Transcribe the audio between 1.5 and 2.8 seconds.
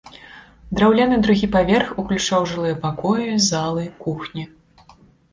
паверх уключаў жылыя